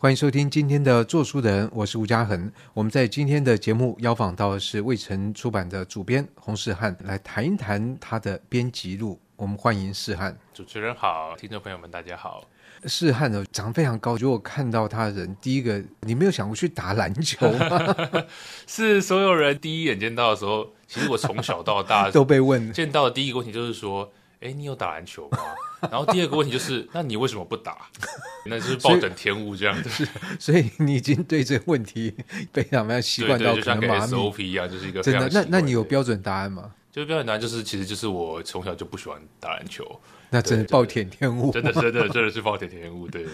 [0.00, 2.52] 欢迎收听今天的做书人，我是吴家恒。
[2.72, 9.18] 我们在今天的节目邀访到的是未城出版的主编洪世汉，来谈一谈他的编辑路。
[9.34, 10.38] 我们欢迎世汉。
[10.54, 12.44] 主持人好，听众朋友们大家好。
[12.84, 17.96] 世汉呢，长得非常高，如果看到他的人，第一个你没有想过去打篮球吗？
[18.68, 24.12] 是所有人第一眼见到的时候，其实我从小到大 都被问，见到的第一个问题就是说。
[24.40, 25.38] 哎，你有打篮球吗？
[25.90, 27.88] 然后第二个问题就是， 那你为什么不打？
[28.46, 30.06] 那就是暴殄天物这样子。
[30.38, 32.14] 所以你已经对这个问题
[32.52, 35.28] 非常非常习惯到，就像 SOP 一样，就是一个真的。
[35.32, 36.72] 那那你有标准答案吗？
[36.92, 39.84] 就是标准答案，就是其实就是我从小就不喜欢打篮球。
[40.30, 43.08] 那真的暴殄天物，真的真的真的是暴殄天物。
[43.08, 43.26] 对。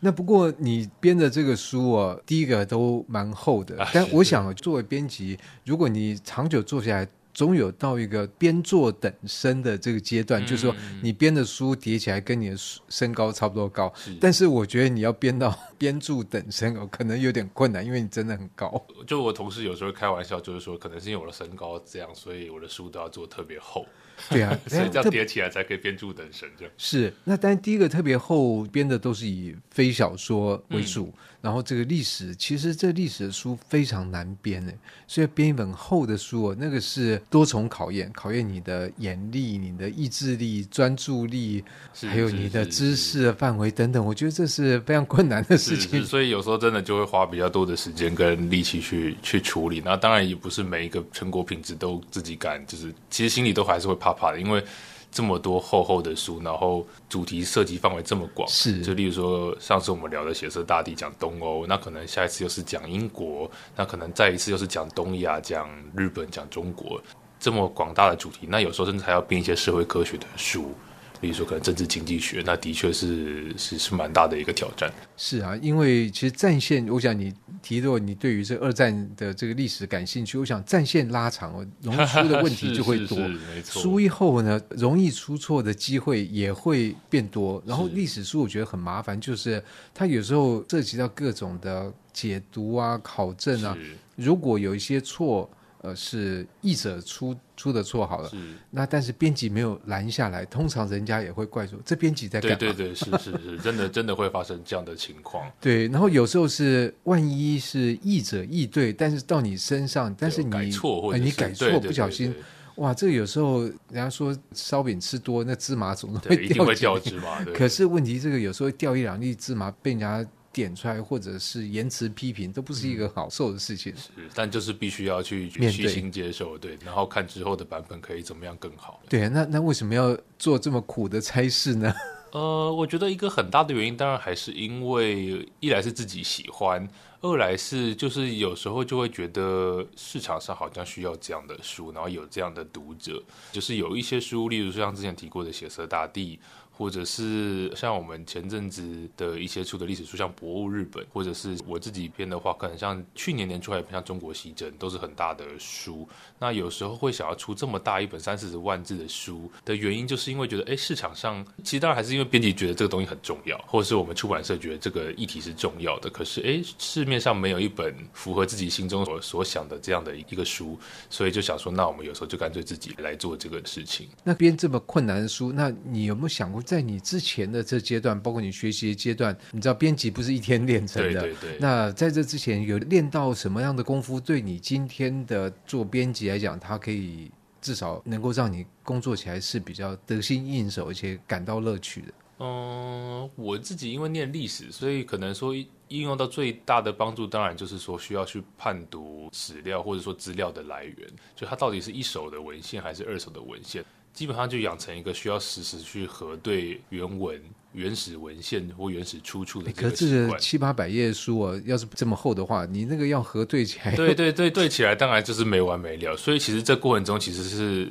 [0.00, 3.86] 那不过你编的这个书啊，第一个都蛮厚的。
[3.92, 7.08] 但我想作为编辑，如果你长久做下来。
[7.38, 12.56] 总有到一个边坐等身的这个阶段，嗯、就是说你编的书叠起来跟你的
[12.88, 18.84] 身高差不多高，是，但是我觉得你要编到编著等身哦，可能有点困难，因为你真的很高。
[19.06, 23.86] 就我同事有时候开玩笑，就是说可能是因为我的身高这样，所以我的书都要做特别厚。
[24.28, 26.74] 对啊， 所以这样叠起来才可以编著等身这样。
[26.76, 31.04] 是，那但第一个特别厚编的都是以非小说为主。
[31.06, 34.74] 嗯然后这个历史，其实这历史的书非常难编的，
[35.06, 41.62] 所以编一本厚的书哦，那个是多重考验，考验你的眼力、你的意志力、专注力，
[42.00, 44.04] 还有你的知识的范围等等。
[44.04, 49.82] 我觉得这是非常困难的事情，所以有时候真的就会花比较多的时间跟力气去去处理。
[49.84, 54.64] 那当然也不是每一个成果品质都自己敢，就是其实心里都还是会怕怕的，因为。
[55.10, 67.00] 这么多厚厚的书，然后主题涉及范围这么广，是就例如说上次我们聊的血色大地讲东欧，那可能下一次又是讲英国，那可能再一次又是讲东亚、讲日本、讲中国，
[67.40, 70.74] 这么广大的主题，那有时候甚至还要编一些社会科学的书。
[71.20, 74.92] 比如说，可能政治经济学，那的确是是是蛮大的一个挑战。
[75.16, 81.52] 是啊，因为其实战线，我想你提到你对于这二战的这个历史感兴趣，我想战线拉长，
[81.82, 83.18] 容易出的问题就会 多。
[83.18, 83.82] 没错。
[83.82, 87.62] 书一厚呢，容易出错的机会也会变多。
[87.66, 89.62] 然后历史书我觉得很麻烦，就是
[89.92, 93.76] 它有时候涉及到各种的解读啊、考证啊，
[94.14, 95.50] 如果有一些错。
[95.80, 98.36] 呃，是译者出出的错好了，是
[98.70, 102.56] 那但是编辑没有拦下来，通常人家也会怪说这编辑在干嘛？
[102.58, 105.48] 对对对，是是是，真的真的会发生这样的情况。
[105.60, 117.44] 对，然后有时候是万一是译者译对，但是到你身上，但是你改错或者你改错不小心，对对对对哇，这个有时候人家说烧饼吃多，那芝麻总会掉，一定会掉芝麻。
[117.54, 120.26] 可是问题这个有时候掉一两粒芝麻被人家。
[120.52, 123.92] 点出来，或者是言辞批评，都不是一个好受的事情。
[124.16, 129.00] 嗯、是，但就是必须要去虚心接受，对，然后看之后的版本可以怎么样更好。
[129.08, 131.92] 对，那那为什么要做这么苦的差事呢？
[132.32, 136.86] 呃，我觉得一个很大的原因，当然还是因为一来是自己喜欢，
[137.22, 146.36] 二来是就是有时候就会觉得市场上好像需要这样的书，然后有这样的读者，就是有一些书，例如说像之前提过的《血色大地》。
[146.78, 156.08] 或者是像我们前阵子的一些出的历史书，像《博物日本》，或者是我自己编的话，可能像去年年初还有像《中国西征》，都是很大的书。
[156.38, 166.08] 那有时候会想要出这么大一本三四十万字的书的原因，就是因为觉得，哎，市场上其实当然还是因为编辑觉得这个东西很重要，或者是我们出版社觉得这个议题是重要的。
[166.08, 170.78] 可是，哎，市面上没有一本符合自己心中所所想的这样的一个书，
[171.10, 174.08] 所以就想说，那我们有时候就干脆自己来做这个事情。
[174.22, 176.62] 那编这么困难的书，那你有没有想过？
[176.68, 181.22] 在你之前的这阶段，包括你学习的阶段，你知道编辑不是一天练成的。
[181.22, 181.58] 对对对。
[181.58, 187.30] 那在这之前有练到什么样的功夫，对你今天的做编辑来讲，它可以
[187.62, 192.08] 至少能够让你工作起来是比较得心应手，而且感到乐趣的。
[192.40, 195.54] 嗯，我自己因为念历史，所以可能说
[195.88, 203.82] 应用到最大的帮助，当然就是说需要去判读史料或者说资料的来源，就它到底是一手的文献还是二手的文献。
[204.18, 207.40] 基本上就养成一个需要时时去核对原文、
[207.72, 210.30] 原始文献或原始出处的这个习惯。
[210.30, 216.16] 可是七八百页书啊，要是这么厚的话，你那个要核对起来，对对对，对起来当然就是没完没了。
[216.16, 217.88] 所以其实这过程中其实是。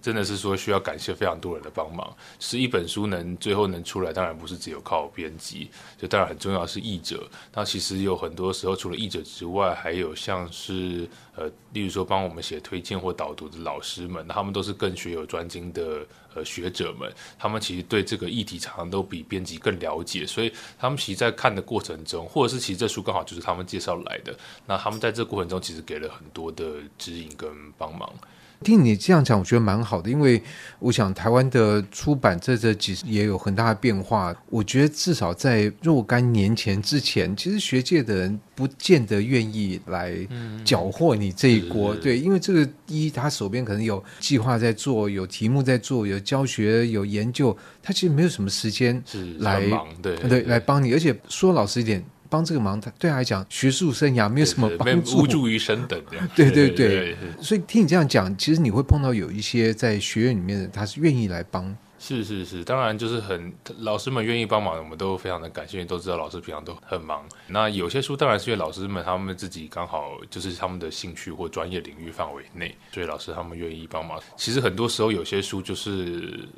[0.00, 7.28] 真的是说需要感谢非常多人的帮忙，是一本书能最后能出来，当然不是只有靠编辑，就当然很重要的是译者。
[7.52, 28.12] 那其实有很多时候，除了译者之外，还有像是呃，例如说帮我们写推荐或导读的老师们，他们都是更学有专精的呃学者们，他们其实对这个议题常常都比编辑更了解，所以他们其实，在看的过程中，或者是其实这书刚好就是他们介绍来的，那他们在这过程中其实给了很多的指引跟帮忙。
[28.62, 30.42] 听你这样讲，我觉得蛮好的，因为
[30.80, 34.34] 我想台湾的出版这这几十也有很大的变化。
[34.50, 40.14] 我觉得至少在若干年前之前，其实学界的人不见得愿意来
[40.64, 41.94] 缴获你这一锅。
[41.94, 49.02] 嗯、对，因为这个一，他手边可能有计划在做，有题目在做，有教学，有研究，他其实没有什么时间
[49.38, 50.92] 来忙，对对，对，来帮你。
[50.92, 52.04] 而且说老实一点。
[52.28, 56.16] 帮这个忙，他对他来讲，学术生涯没有什么帮助，无助于升等的。
[56.36, 61.76] 对对对，对，所以听你这样讲，其实你会碰到有一些在学院里面的，他是愿意来帮。
[62.00, 67.24] 是是是，当然就是很老师们愿意帮忙，我们都非常的感谢，都知道老师平常都很忙。
[67.48, 74.20] 那有些书当然是因为老师们他们自己刚好就是他们的兴趣或专业领域范围内，所以老师他们愿意帮忙。
[74.36, 76.48] 其实很多时候有些书就是。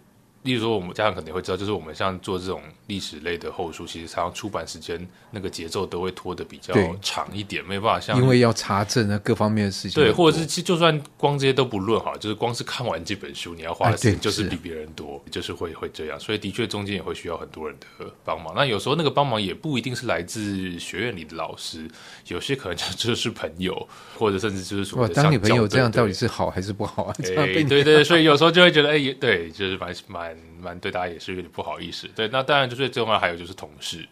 [0.42, 10.02] 例如说，我们家长肯定会知道，就是我们像做这种历史类的后书，其实常常出版时间那个节奏都会拖得比较长一点，没办法像因为要查证啊各方面的事情。
[10.02, 16.18] 对，或者是其实就算光这些都不论哈，就是光是看完这本书，你要花的时间就是比别人多，是就是会会这样。
[16.18, 18.54] 所以的确中间也会需要很多人的帮忙。
[18.56, 21.86] 那有时候那个帮忙也不一定是来自学院里的老师，
[22.28, 27.14] 有些可能就 就是朋友，或者甚至就是说，当你朋友这样到底是好还是不好啊？
[27.18, 30.29] 哎，对对对，所以有时候就会觉得，哎，对，就是蛮蛮。
[30.60, 34.06] 蛮对大家也是有点不好意思，对，那当然就是最重要还有就是同事，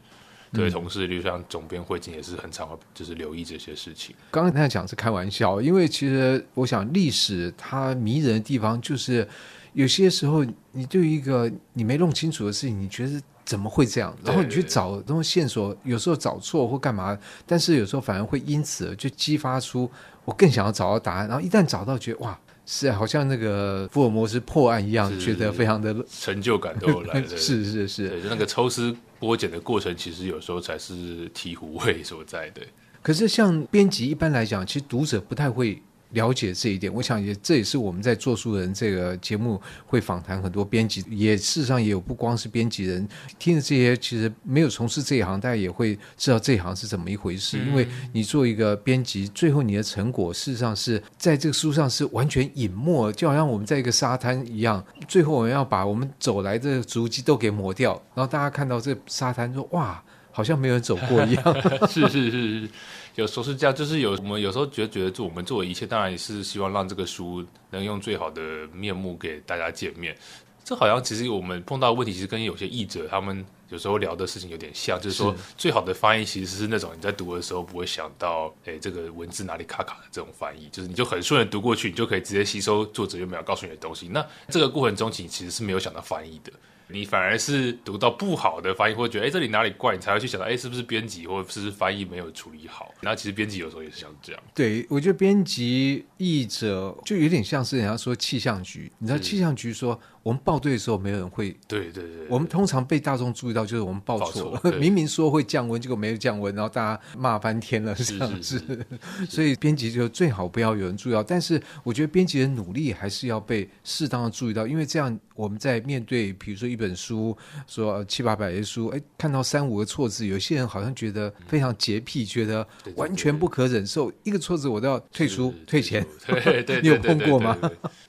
[0.53, 4.15] 对、嗯、同事，例如像总编会计也是很常就是留意这些事情。
[4.31, 9.27] 刚刚他讲是开玩笑，因为其实我想历史它迷人的地方就是
[9.73, 14.17] 有些时候你对于一个你没弄清楚的事情，你觉得怎么会这样？
[14.25, 19.91] 然后你去找这种线索，有时候找错或干嘛，但是有时候反而会因此就激发出
[20.25, 21.29] 我更想要找到答案。
[21.29, 22.39] 然后一旦找到，觉得哇！
[22.71, 27.23] 是，好像那个福尔摩斯破案一样，觉得非常的成就感都有来。
[27.35, 32.61] 是是是，对，就那个抽丝剥茧的过程，其实有时候才是醍醐味所在的。
[33.01, 35.83] 可是像编辑一般来讲，其实读者不太会。
[36.11, 43.07] 了解这一点，我想也这也是我们在做书人这个节目会访谈很多编辑，也事实上也有不光是编辑人
[43.39, 47.59] 听着这些，其实没有从事这一行，大家也会知道这一行是怎么一回事。
[47.59, 61.87] 因为你做一个编辑，最后你的成果事实上是在这个书上是完全隐没，就好像我们在一个沙滩一样，最后我们要把我们走来的足迹都给抹掉，然后大家看到这沙滩说哇，好像没有人走过一样。
[61.87, 62.71] 是是是是。
[63.19, 68.41] 有时候是这样，就是有我们有时候觉得觉得做我们做的一切，当然也是希望让这个书能用最好的
[68.73, 70.17] 面目给大家见面。
[70.63, 84.07] 这好像其实我们碰到的问题，其实跟有些译者他们有时候聊的事情有点像，就是说最好的翻译其实是那种你在读的时候不会想到，哎，这个文字哪里卡卡的这种翻译，就是你就很顺的读过去，你就可以直接吸收作者有没有告诉你的东西。
[84.07, 86.53] 那这个过程中，其实是没有想到翻译的。
[86.91, 92.95] 你反而是读到不好的翻译，或者觉得哎，这里哪里怪，你才会去想到哎，是不是编辑或者是不是翻译没有处理好？
[93.03, 94.43] 那其实编辑有时候也是像这样。
[94.55, 100.01] 对，我觉得编辑译者就有点像是人家说气象局，你知道气象局说。
[100.25, 101.57] 我们报对的时候，没有人会。
[101.67, 102.27] 对对对，对。
[102.29, 104.61] 我们通常被大众注意到，就是我们报错了。
[104.79, 108.87] 明明说会降温，结果没有降温，然后大家骂翻天了，这样子。
[109.27, 111.23] 所以编辑就最好不要有人注意到。
[111.23, 117.37] 但是我觉得编辑的努力还是要被适当的注意到，因为这样我们在面对，比如说一本书，
[117.67, 122.67] 说七八百页书，哎，看到三五个错字，有些人好像觉得非常洁癖，觉得
[122.97, 126.07] 完全不可忍受，一个错字我都要退出退钱。
[126.27, 127.59] 对对 对，你有碰过吗？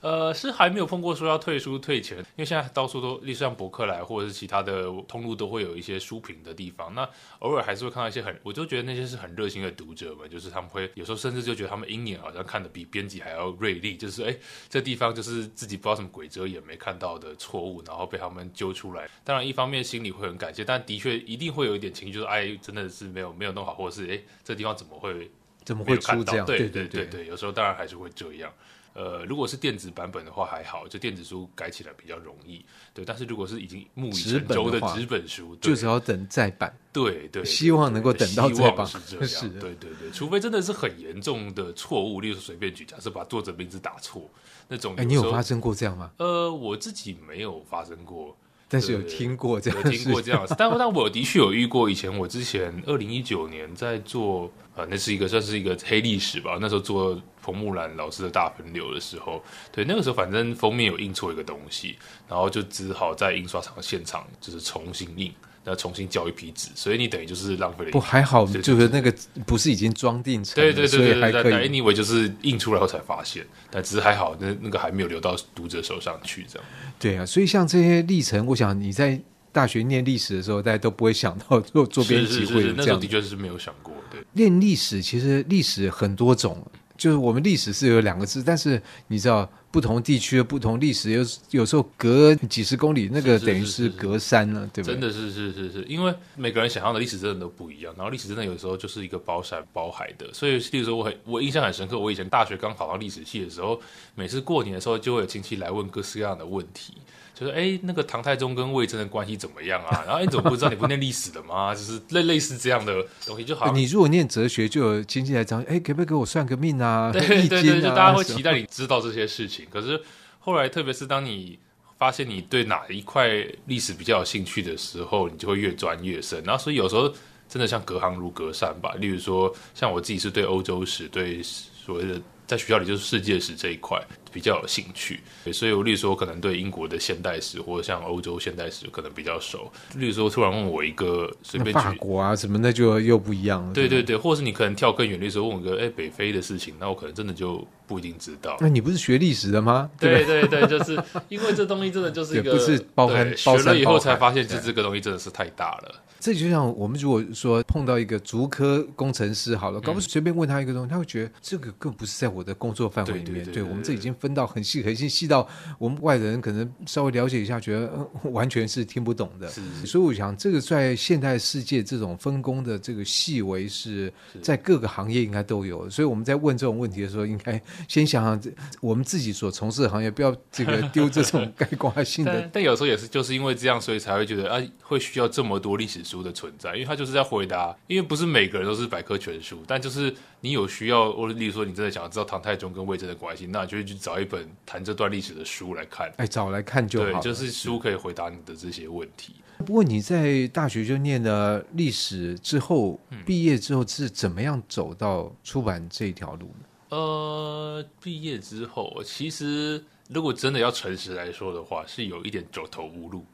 [0.00, 2.18] 呃，是还没有碰过说要退书退钱。
[2.18, 6.94] 因为现在到处都，例如像博客来或者是其他的通路，都会有一些书评的地方。
[6.94, 7.08] 那
[7.40, 14.36] 偶尔还是会看到一些很，我就觉得那些是很热心的读者们，就是他们会有时候甚至就觉得他们鹰眼好像看的比编辑还要锐利，就是哎，
[14.68, 19.08] 这地方就是自己不知道什么鬼遮眼没看到的错误，然后被他们揪出来。
[19.24, 25.30] 当然，一方面心里会很感谢，但的确一定会有一点情绪，就是哎，真的是没有没有弄好，或者是哎，这地方怎么会
[25.64, 26.44] 怎么会出这样？
[26.44, 28.52] 对对对对对，有时候当然还是会这样。
[28.92, 32.62] 呃，如果是电子版本的话还好，就电子书改起来比较容易。
[32.92, 36.76] 对，但是如果是已经木已成舟的纸本书，就只要等再版。
[36.92, 38.84] 对对，希望能够等到再版。
[38.84, 39.50] 是这样。
[39.60, 44.28] 对对对，除非真的是很严重的错误，例如随便举，假设把作者名字打错
[44.66, 44.92] 那种。
[44.96, 46.10] 哎，你有发生过这样吗？
[46.18, 48.36] 呃，我自己没有发生过。
[48.72, 51.90] 但是有听过这样，有听过这样子，但但我的确有遇过。
[51.90, 56.56] 以前我之前二零一九年在做，呃，那是一个算是一个黑历史吧。
[56.60, 61.96] 那时候做冯木兰老师的大分流的时候，对，那个时候反正封面有印错一个东西，
[62.28, 65.34] 然后就只好在印刷厂现场就是重新印。
[65.70, 67.92] 要重新交一批纸，所以你等于就是浪费了一。
[67.92, 69.14] 不还好，就是那个
[69.46, 71.68] 不是已经装订成，对对对对对，对。
[71.68, 76.68] Anyway，就是印出来后才发现，但只是还好，那那个还没有流到读者手上去，这样。
[76.98, 79.18] 对啊，所以像这些历程，我想你在
[79.52, 83.00] 大学念历史的时候，大家都不会想到做做编辑会这样。
[83.00, 83.94] 的确是没有想过。
[84.10, 86.66] 对，念历史其实历史很多种，
[87.00, 94.94] 就是我们历史是有两个字，但是你知道不同地区的不同历史，有有时候隔几十公里，那个等于是隔山了，对不对？
[94.94, 103.80] 真的是是是是，因为每个人想象的历史真的都不一样，然后历史真的有时候就是一个包山包海的，所以例如说我很我印象很深刻，我以前大学刚考上历史系的时候，
[104.14, 106.92] 每次过年的时候就会有亲戚来问各式各样的问题。
[107.40, 110.04] 就是哎，那个唐太宗跟魏征的关系怎么样啊？
[110.06, 110.68] 然后你怎么不知道？
[110.68, 111.72] 你不念历史的吗？
[111.74, 113.72] 就是类类似这样的东西，就好。
[113.72, 117.10] 你如果念哲学，就有亲戚来讲，哎，可不可以给我算个命啊？
[117.10, 119.66] 对对对，就大家会期待你知道这些事情。
[119.70, 119.98] 可是
[120.38, 121.58] 后来，特别是当你
[121.96, 123.26] 发现你对哪一块
[123.64, 126.44] 历史比较有兴趣的时候，你就会越钻越深。
[126.44, 127.08] 然后，所以有时候
[127.48, 128.92] 真的像隔行如隔山吧。
[128.98, 132.20] 例如说，像我自己是对欧洲史，对所谓的。
[132.46, 133.96] 在学校里就是世界史这一块
[134.32, 135.20] 比较有兴趣，
[135.52, 139.70] 所以我例如说可能对英国的现代史或者像欧洲现代史可能比较熟。
[139.96, 143.72] 例如说突然问我一个随便法国啊什么，那就又不一样了。
[143.72, 148.56] 对对对，或是你可能跳更远，例如说问我个哎北非的事情，那我可能真的就不一定知道。
[148.60, 149.90] 那你不是学历史的吗？
[149.98, 155.94] 对对对，就是因为这东西真的就是一个不是包含包学了以后才发现，这这个东西真的是太大了。
[156.20, 163.42] 这就像我们如果说碰到一个足科工程师，好了，搞不随便问他一个东西，他会觉得这个更不是在我的工作范围里面。
[163.42, 165.48] 对，对，对，对，对，我们这已经分到很细很细，细到
[165.78, 169.48] 我们外人可能稍微了解一下，觉得、呃、完全是听不懂的。
[169.48, 174.12] 是是，所以我想，这个在现代世界这种分工的这个细微是
[174.42, 175.88] 在各个行业应该都有。
[175.88, 177.58] 所以我们在问这种问题的时候，应该
[177.88, 182.40] 先想想我们自己所从事的行业，不要这个丢这种概括性的。
[182.40, 186.90] 但， 但有时候也是就是因为这样，所以才会觉得啊，会需要这么多历史书的存在，因为。
[186.90, 196.12] 他就是在回答，因为不是每个人都是百科全书，但就是你有需要，或者例如说你真的想要知道唐太宗跟魏征的关系，那你就去找一本谈这段历史的书来看。
[196.16, 199.34] 哎，找来看就好，对，就是书可以回答你的这些问题。
[199.58, 206.96] 不过你在大学就念了历史之后，毕业之后是怎么样走到出版这一条路呢？
[206.96, 209.84] 呃，毕业之后，其实。
[210.12, 213.24] 如果真的要诚实来说的话，是有一点走投无路，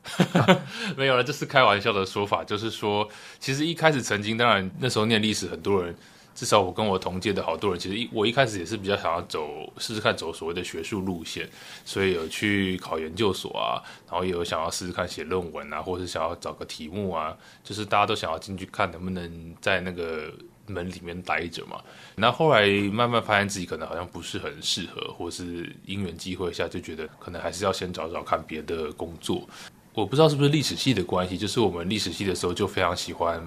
[0.94, 2.44] 没有了，这是开玩笑的说法。
[2.44, 3.08] 就是说，
[3.40, 5.96] 其实一开始曾经，当然那时候念历史，很多人，
[6.36, 11.48] 至少我跟我同届的好多人，其实一我一开始也是比较想要走试试看走所谓的学术路线，
[11.84, 20.30] 所以有去考研究所啊，然后也有想要试试看写论文啊，或者是想要找个题目啊，就是大家都想要进去看能不能在那个。
[20.68, 21.80] 门里面待着嘛，
[22.16, 29.48] 那后来慢慢发现自己可能好像不是很适合，或是因缘际会下就觉得可能还是要先找找看别的工作。
[29.94, 33.40] 我不知道是不是历史系的关系，就是我们历史系的时候就非常喜欢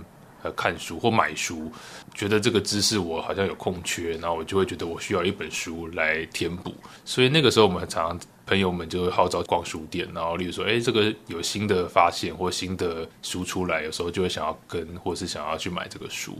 [0.44, 1.72] 呃看书或买书，
[2.14, 6.74] 觉得这个知识我好像有空缺，然后我就会觉得我需要一本书来填补，
[7.06, 8.20] 所以那个时候我们常常。
[8.50, 16.36] 朋友们就会号召逛书店，然后例如说，哎，这个有新的发现或新的书出来，有时候就会想要跟，或是想要去买这个书，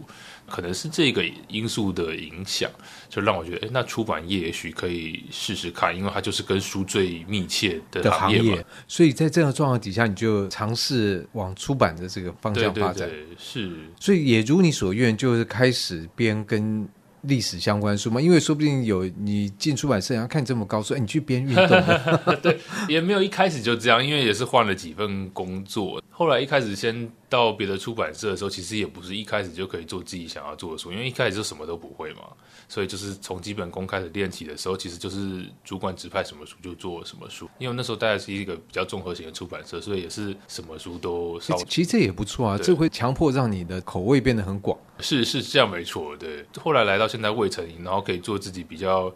[0.48, 2.68] 可能是这个因素的影响，
[3.10, 8.56] 就让我觉得，哎，那出版业也许可以试试看，因为它就是跟书最密切的行业嘛。
[8.56, 13.08] 业，所以在这样的状况底下，你就尝试往出版的这个方向发展。
[13.08, 16.90] 对对对，是，所以也如你所愿，就是开始边跟。
[17.24, 21.70] 历史相关书嘛，因为说不定有你进出版社，然后看你这么高，说哎，你去编运动。
[22.42, 26.02] 对，也没有一开始就这样，因为也是换了几份工作。
[26.20, 32.24] 后来一开始先到别的出版社的时候，其实也不是一开始就可以做自己想要做的书，因为一开始就什么都不会嘛。
[32.68, 37.50] 所以就是从基本功开始练起的时候，其实就是主管指派什么书就做什么书。
[37.58, 41.64] 因为那时候大概是一个比较综合型的出版社，所以也是什么书都稍微。
[41.64, 44.78] 其实这也不错啊，这会强迫让你的口味变得很广。
[45.00, 46.46] 是是这样没错，对。
[46.62, 49.10] 后来来到现在未成营，然后可以做自己比较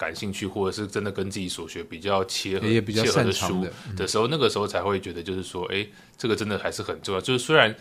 [0.00, 7.20] 感兴趣，或者是真的跟自己所学比较切合、也比较擅长的书的时候，那个时候才会觉得，就是说，哎，这个真的还是很重要。
[7.20, 7.76] 就是虽然。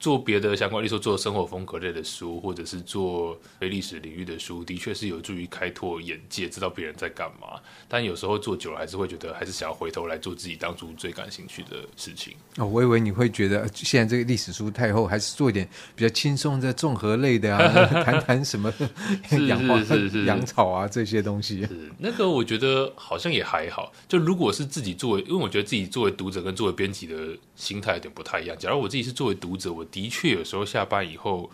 [0.00, 7.60] 做别的相关，例如说做生活风格类的书，或者是做非历史领域的书，的确是有助于开拓眼界，知道别人在干嘛。
[7.86, 12.32] 但有时候做久了，还是会觉得，还是想要回头来做自己当初最感兴趣的事情。
[12.56, 18.72] 哦，我以为你会觉得现在这个历史书太厚，还是做一点比较轻松的综合类的啊， 谈谈什么
[19.46, 19.78] 养花、
[20.24, 21.60] 养草啊这些东西。
[21.66, 23.92] 是那个，我觉得好像也还好。
[24.08, 28.56] 就如果是自己作为，因为我觉得自己作为读者跟作为编辑的心态有点不太一样。
[28.58, 29.86] 假如我自己是作为读者，我。
[29.90, 31.50] 的确，有时候下班以后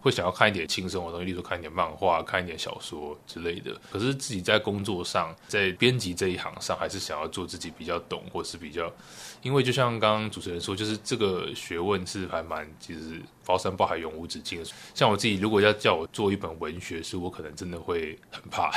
[0.00, 3.78] 会想要看一点轻松的东西，例如看一点漫画、看一点小说之类的。
[3.90, 8.90] 可是自己在工作上，在编辑这一行上，还是想要做自己比较懂，或是比较，
[9.42, 13.20] 因为就像刚刚主持人说，就是这个学问是还蛮其实。
[13.44, 14.60] 包山包海永无止境。
[14.94, 18.70] 像我自己，如果要叫我做一本文学书，我可能真的会很怕。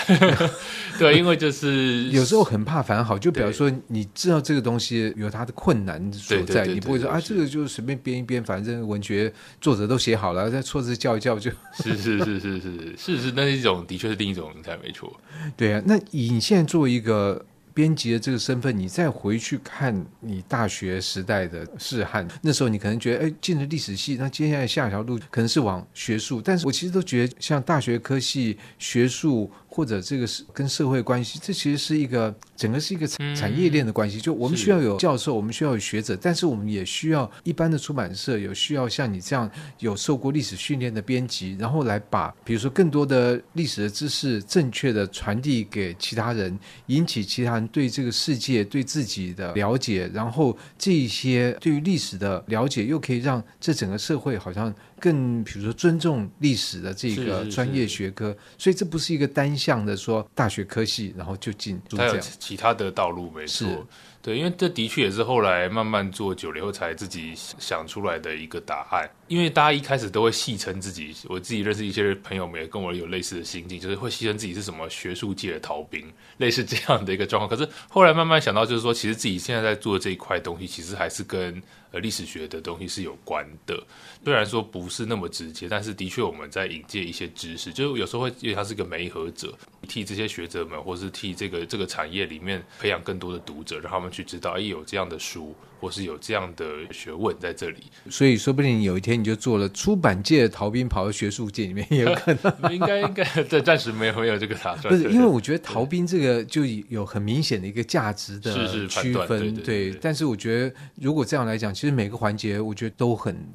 [0.97, 3.17] 对，因为就是 有时候很怕，反而好。
[3.17, 11.51] 就比如说，你知道这个东西有它的困难所在，你不会说啊，这个就随便编一编，反正文学作者都写好了，再错字叫一叫就。
[11.83, 15.11] 是是是是是是是，那是一种的确是另一种心态，没错。
[15.57, 17.43] 对啊，那以你现在作为一个
[17.73, 26.41] 编辑的这个身份，你再回去看你大学时代的试汉，那时候你可能觉得，哎，进了历史系，那接下来下一条路可能是往学术。
[26.41, 29.51] 但是我其实都觉得，像大学科系学术。
[29.75, 34.21] 或者这个是跟社会关系，这其实是一个整个是一个产产业链的关系。
[34.21, 39.49] 就我们需要有教授，我们需要有学者，但是我们也需要一般的出版社有需要像你这样
[39.79, 54.71] 有受过历史训练的编辑，然后来把比如说更多的历史的知识正确的传递给其他人，引起其他人对这个世界对自己的了解，然后这一些对于历史的了解又可以让这整个社会好像。
[55.03, 63.85] 更比如说尊重历史的这个专业学科，所以这不是一个单向的说大学科系，然后就进，它有其他的道路，没错。
[64.23, 69.09] 对，因为这的确也是后来慢慢做久了以后才自己想出来的一个答案。
[69.27, 77.49] 因为大家一开始都会戏称自己，我自己认识一些朋友们也跟我有类似的心境，就是会戏称自己是什么学术界的逃兵，类似这样的一个状况。
[77.49, 81.61] 可是后来慢慢想到，就是说，其实自己现在在做的这一块东西，其实还是跟
[81.91, 83.77] 呃历史学的东西是有关的。
[84.23, 89.53] 虽然说不是那么直接，但是的确我们在引介一些知识，就是有时候会因为他是个媒合者，
[89.87, 95.55] 替这些学者们，或是替这个这个产业里面培养更多的读者，让他们去知道，哎，有这样的书。
[95.83, 102.53] 或是有这样的学问在这里，所以说不定有一天你就做了出版界的逃兵，跑到学术界里面也有可能。
[102.73, 104.93] 应该应该对暂时没有没有这个打算。
[104.93, 109.27] 不是，因为我觉得逃兵这个就有很明显的一个价值的区分。
[109.27, 113.45] 对，对，对，对，但是我觉得如果这样来讲，其实每个环节我觉得都很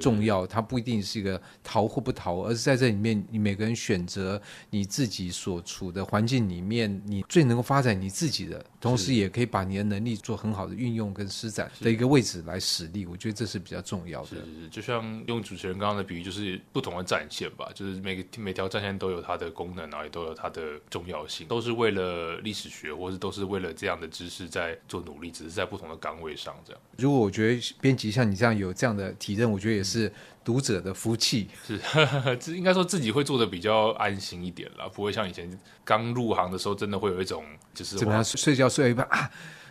[0.00, 0.46] 重要。
[0.46, 11.70] 它不一定是一个逃或不逃，而是在这里面，你每个人选择你自己所处的环境里面，你最能够发展你自己的，同时也可以把你的能力做很好的运用跟施展。
[11.80, 14.28] 的一个位置来使力，我觉得这是比较重要的。
[14.28, 26.80] 是是是，就像用主持人刚刚的比喻，就是不同的战线吧，就是每个每条战线都有它的功能，然后也都有它的重要性，都是为了历史学，或是都是为了这样的知识在做努力，只是在不同的岗位上这样。
[26.98, 30.12] 如果我觉得编辑像你这样有这样的体认，我觉得也是
[30.44, 31.48] 读者的福气。
[31.66, 31.78] 是，
[32.40, 39.30] 这应该说自己会做的比较安心一点了，不会像以前刚入行的时候，真的会有一种就是怎么样睡觉睡一半啊。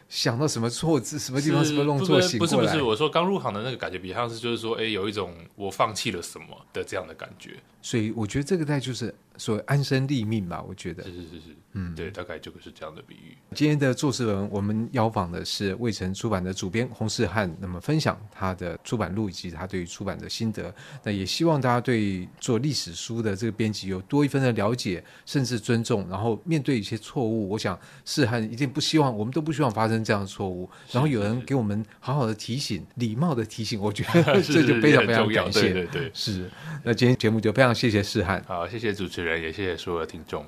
[0.10, 2.40] 想到什么错字，什么地方什么弄错，醒。
[2.40, 7.58] 不是不是，我说刚入行的那个感觉，比较像是就是说，哎，有一种我放弃了什么的这样的感觉。
[7.82, 9.14] 所以我觉得这个在就是。
[9.38, 13.36] 所谓安身立命吧，我觉得是是是是，嗯，对，大概就是这样的比喻。
[13.56, 20.74] 今天的作词人，我们邀访的是未城出版的主编洪世汉，那么分享他的出版路以及他对于出版的心得。
[21.04, 26.08] 那也希望大家对做历史书的这个编辑有多一分的了解，甚至尊重。
[26.10, 30.70] 然后面对一些错误，我想世汉一定不希望，我们都不希望发生这样的错误。
[30.92, 35.62] 然后有人给我们好好的提醒，礼貌的提醒，我觉得这就非常非常感谢。
[35.74, 36.50] 对对对，是。
[36.84, 40.46] 那今天节目就非常谢谢世汉，好，谢谢主也谢谢所有的听众。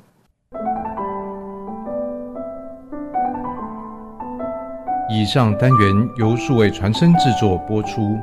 [5.10, 8.18] 以上单元由数位传声制作播出。